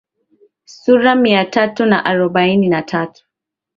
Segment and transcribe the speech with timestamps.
[0.65, 3.25] sura mia tatu na arobaini na tatu